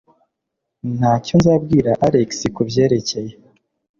[0.97, 3.33] Ntacyo nzabwira Alex kubyerekeye.